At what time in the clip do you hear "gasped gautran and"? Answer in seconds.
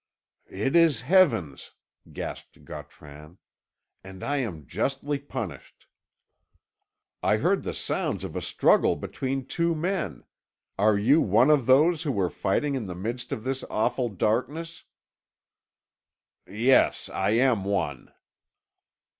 2.11-4.23